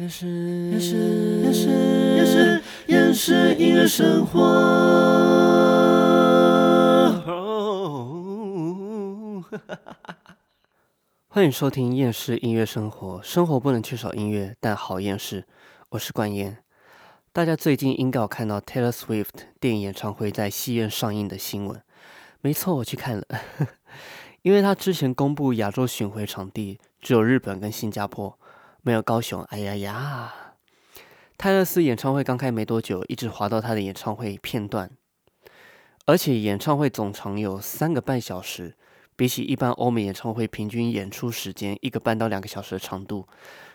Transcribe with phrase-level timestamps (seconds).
[0.00, 0.26] 也是
[0.70, 0.96] 也是
[1.42, 1.68] 也是
[2.16, 4.40] 也是也是音乐生活。
[11.28, 13.22] 欢迎收听厌世音乐生活。
[13.22, 15.44] 生活不能缺少音乐，但好厌世。
[15.90, 16.64] 我是冠燕。
[17.30, 19.26] 大家最近应该有看到 Taylor Swift
[19.60, 21.78] 电影演唱会在戏院上映的新闻。
[22.40, 23.24] 没错，我去看了。
[24.40, 28.38] 因为他之前公布亚洲巡回场地只有日本跟新加坡，
[28.82, 29.42] 没有高雄。
[29.44, 30.34] 哎呀呀！
[31.36, 34.90] 泰勒斯演唱会刚开没多久，一直滑到他的演唱会片段，
[36.06, 38.76] 而且演唱会总长有三个半小时。
[39.16, 43.28] 比起一般欧美演唱会平均演出时间一个半到两个小时的长度，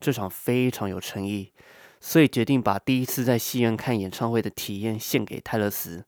[0.00, 1.52] 这场非常有诚意，
[2.00, 6.04] 所以决定把第一次在戏院看演唱会的体验献给泰勒斯。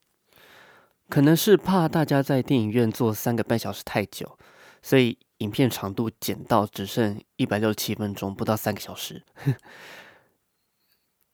[1.09, 4.37] 可能是怕大家在电影院坐三个半小时太久，
[4.83, 9.23] 所以影片长度减到只剩一百六十七分钟，不到三个小时。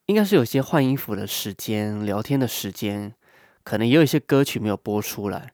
[0.07, 3.13] 应该是有些换衣服的时间、聊天的时间，
[3.63, 5.53] 可能也有一些歌曲没有播出来。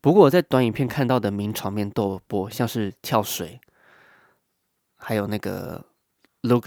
[0.00, 3.60] 不过我在短影片看到的名场面都有播，像是跳水，
[4.96, 5.86] 还有那个
[6.42, 6.66] Look，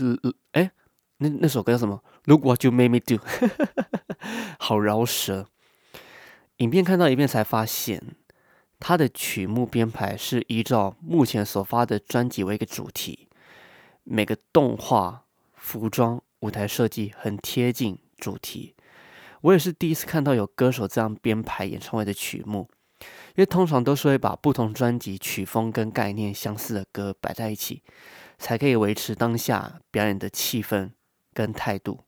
[0.53, 0.72] 哎，
[1.17, 3.23] 那那首歌叫什么？Look what you made me do，
[4.57, 5.47] 好饶舌。
[6.57, 8.16] 影片看到一遍才发现，
[8.81, 13.29] 它的曲目编排是依照目前所发的专辑为一个主题，
[14.03, 18.75] 每个动画、服装、舞台设计很贴近主题。
[19.41, 22.67] 我也是第一次看到有歌手这样编排演唱会的曲目。
[23.01, 27.81] 因为通常都是会把不同专辑曲风跟概念相似的歌摆在一起，
[28.38, 30.91] 才可以维持当下表演的气氛
[31.33, 32.03] 跟态度。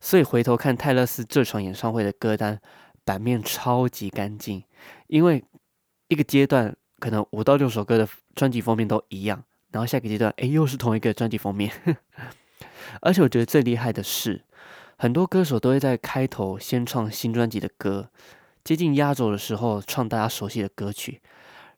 [0.00, 2.60] 所以回头看泰勒斯这场演唱会的歌单
[3.04, 4.62] 版面超级干净，
[5.08, 5.42] 因为
[6.08, 11.72] 一个阶段可能五到六首歌的专辑封面都一样，然后下个阶段哎又是同一个专辑封面。
[13.00, 14.42] 而且我觉得最厉害的是，
[14.96, 18.10] 很多歌手都会在开头先唱新专辑的歌。
[18.62, 21.20] 接近压轴的时候，唱大家熟悉的歌曲，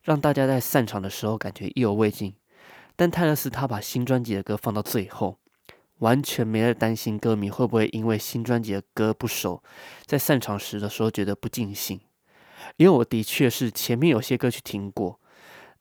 [0.02, 2.34] 让大家在散场的时候感觉意犹未尽。
[2.94, 5.38] 但泰勒斯他把新专辑的歌放到最后，
[5.98, 9.62] 完全没在担心歌迷会不会因为新专辑的歌不熟，
[10.04, 11.98] 在散场时的时候觉得不尽兴。
[12.76, 15.20] 因为我的确是前面有些歌曲听过，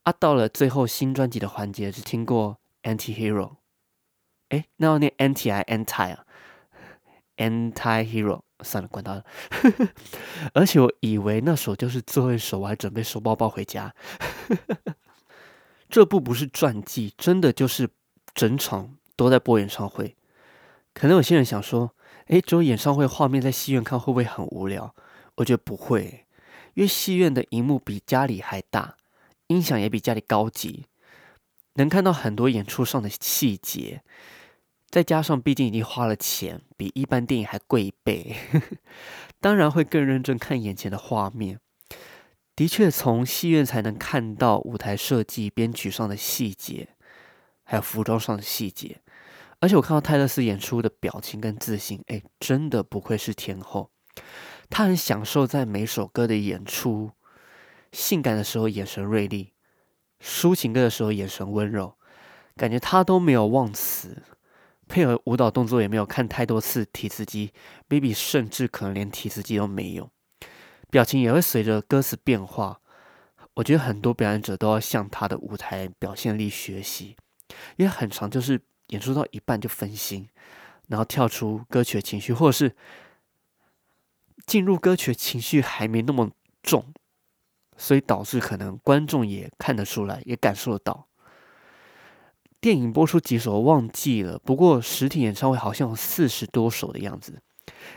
[0.04, 2.58] 啊，到了最后新专辑的环节只听过
[2.90, 3.50] 《Anti Hero》。
[4.50, 6.26] 哎，那要念 Anti 还 Anti 啊
[7.38, 8.42] ？Anti Hero。
[8.64, 9.26] 算了，管他了。
[10.56, 13.94] 而且我以为那首就是最后一首，我还准备收包包回家。
[15.90, 17.90] 这部不是传记，真的就是
[18.34, 20.16] 整场都在播演唱会。
[20.94, 21.92] 可能有些人想说，
[22.28, 24.96] 哎，只有演唱会画面在戏院看会不会很无聊？
[25.36, 26.25] 我觉得不会，
[26.76, 28.96] 因为戏院的荧幕比家里还大，
[29.48, 30.86] 音响也比家里高级，
[31.74, 34.04] 能看到很多演出上的细节。
[34.90, 38.36] 再加上，毕竟已经花了钱，比一般电影还贵一倍，
[39.42, 41.60] 当然会更认真看眼前的画面。
[42.56, 46.90] 的确，从戏院才能看到舞台设计、编曲上的细节，
[47.64, 49.02] 还有服装上的细节。
[49.60, 53.90] 而且我看到泰勒斯演出的表情跟自信，哎，真的不愧是天后。
[54.78, 57.12] 他很享受在每首歌的演出，
[57.94, 59.54] 性感的时候眼神锐利，
[60.22, 61.98] 抒情歌的时候眼神温柔，
[62.58, 64.22] 感觉他都没有忘词。
[64.90, 67.54] 配合舞蹈动作也没有看太多次提词机
[67.88, 70.10] ，Baby 甚至可能连提词机都没有，
[70.90, 72.82] 表情也会随着歌词变化。
[73.54, 77.16] 我觉得很多表演者都要向他的舞台表现力学习，
[77.78, 80.28] 因为很长就是演出到一半就分心，
[80.90, 82.76] 然后跳出歌曲的情绪，或者是
[84.46, 86.30] 进入歌曲的情绪还没那么
[86.62, 86.94] 重，
[87.78, 91.08] 所以导致可能观众也看得出来，也感受得到。
[92.62, 97.42] 电影播出几首忘记了，不过实体演唱会好像有四十多首的样子。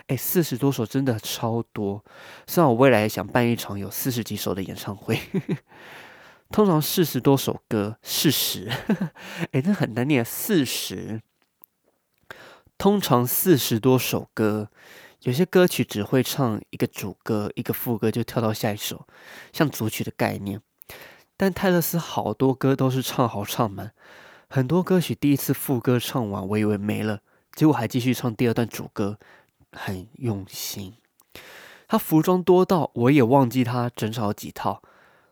[0.08, 2.04] 哎，四十多首真的超多。
[2.47, 5.19] 虽然我未来想办一场有四十几首的演唱会，
[6.50, 8.70] 通常四十多首歌，四十，
[9.53, 10.25] 哎，那很难念。
[10.25, 11.22] 四十，
[12.76, 14.70] 通常四十多首歌，
[15.23, 19.06] 有些歌曲只会唱一个主歌，一个副歌就跳到下一首，
[19.53, 20.61] 像组曲的概念。
[21.37, 23.93] 但泰勒斯好多歌都是唱好唱满。
[24.49, 27.20] 很多歌曲第一次副歌唱完，我以为没了，
[27.53, 29.19] 结果还继续唱第二段主歌，
[29.73, 30.94] 很用心。
[31.87, 34.82] 他服装多到我也忘记他整少几套，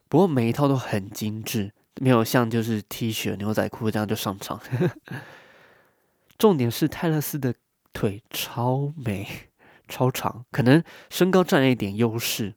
[0.09, 4.61] 不过每一套都很精致，没有像就是 T 恤、牛仔裤这样就上场。
[6.38, 7.55] 重点是泰勒斯的
[7.93, 9.27] 腿超美、
[9.88, 12.55] 超长，可能身高占了一点优势。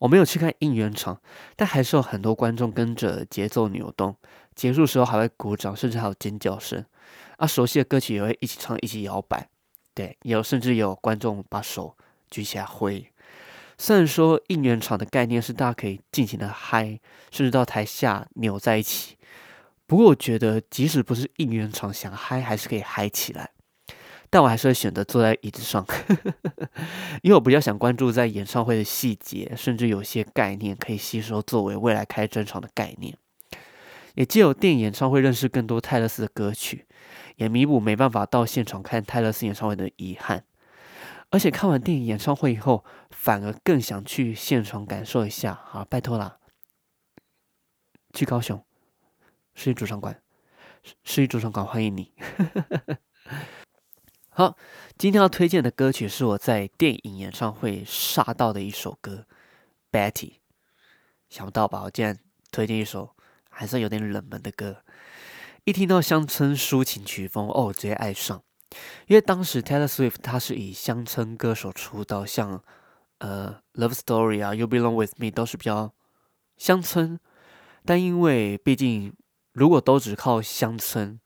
[0.00, 1.20] 我没有去看应援场，
[1.56, 4.16] 但还是有很多观众跟着节奏扭动。
[4.54, 6.84] 结束时候还会鼓掌，甚至还有尖叫声。
[7.36, 9.48] 啊，熟悉的歌曲也会一起唱，一起摇摆。
[9.94, 11.96] 对，有甚至有观众把手
[12.30, 13.06] 举起来挥。
[13.78, 17.00] 虽然说应援场的概念是大家可以尽情的嗨，
[17.30, 19.16] 甚至到台下扭在一起。
[19.86, 23.50] 不过我觉得，即使不是应援场，想嗨还是可以嗨起来。
[24.32, 25.86] 但我还是会选择坐在椅子上，
[27.20, 33.14] 因为我比较想关注在演唱会的细节，甚至有些概念可以吸收作为未来开专场的概念。
[34.14, 36.86] 也借由电影演唱会认识更多泰勒斯的歌曲，
[37.36, 40.46] 也弥补没办法到现场看泰勒斯演唱会的遗憾。
[41.28, 45.60] 而且看完电影演唱会以后，反而更想去现场感受一下。
[45.66, 46.38] 好，拜托啦，
[48.14, 48.64] 去高雄，
[49.54, 50.22] 世纪主场馆，
[51.04, 52.14] 世纪主场馆欢迎你。
[54.42, 54.56] 好，
[54.98, 59.24] 今天要推荐的歌曲是我在电影演唱会杀到的一首歌
[59.92, 60.10] 《Betty》，
[61.28, 61.82] 想不到吧？
[61.84, 62.18] 我竟然
[62.50, 63.14] 推荐一首
[63.48, 64.82] 还算有点冷门的歌。
[65.62, 68.42] 一听到乡村抒情曲风，哦，直接爱上。
[69.06, 72.60] 因为当时 Taylor Swift 他是以乡村歌手出道，像
[73.18, 75.94] 呃《Love Story》啊，《You Belong With Me》都是比较
[76.56, 77.20] 乡村。
[77.84, 79.14] 但因为毕竟
[79.52, 81.20] 如果都只靠乡村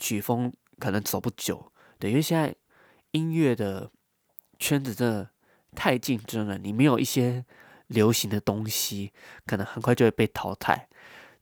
[0.00, 1.70] 曲风，可能走不久。
[2.00, 2.52] 对，因为现在
[3.10, 3.90] 音乐的
[4.58, 5.30] 圈子真的
[5.76, 7.44] 太竞争了，你没有一些
[7.88, 9.12] 流行的东西，
[9.46, 10.88] 可能很快就会被淘汰。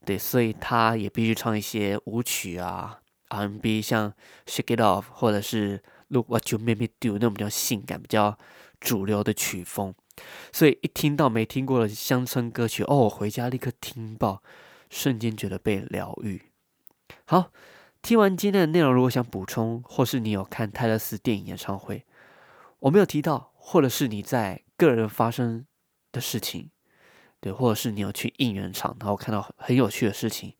[0.05, 4.11] 对，所以他也必须唱一些舞曲啊，R&B，像
[4.45, 5.77] 《Shake It Off》或者是
[6.09, 8.37] 《Look What You Made Me Do》那种比较性感、比较
[8.81, 9.95] 主流的曲风。
[10.51, 14.43] 所以一听到没听过的乡村歌曲，哦，回家立刻听爆，
[14.89, 16.41] 瞬间觉得被疗愈。
[17.25, 17.51] 好。
[18.01, 22.05] 听完今天的内容，如果想补充，或是你有看泰勒斯电影演唱会，
[22.79, 25.65] 我没有提到，或者是你在个人发生
[26.11, 26.71] 的事情，
[27.39, 30.55] 对，或者是你有去应援场，然后看到很有趣的事情，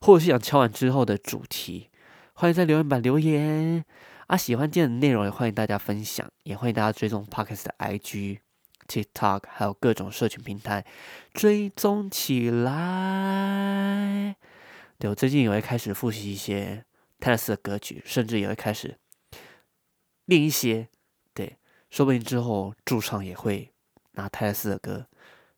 [0.00, 1.90] 或者是想敲完之后的主题，
[2.34, 3.84] 欢迎在留言板留言
[4.28, 4.36] 啊！
[4.36, 8.38] 喜欢今天的内容，也欢迎大家分享，也欢迎大家追踪 Podcast 的 IG、
[8.86, 10.84] TikTok，还有各种社群平台，
[11.32, 14.36] 追踪起来。
[15.00, 16.84] 对我最近也会开始复习一些
[17.18, 18.98] 泰勒斯的歌曲，甚至也会开始
[20.26, 20.88] 练一些。
[21.32, 21.56] 对，
[21.88, 23.72] 说不定之后驻唱也会
[24.12, 25.06] 拿泰勒斯的歌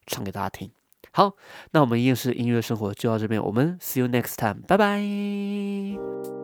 [0.07, 0.71] 唱给大家听。
[1.11, 1.37] 好，
[1.73, 6.42] 那我们一定是音乐生活就到这边，我们 see you next time，拜拜。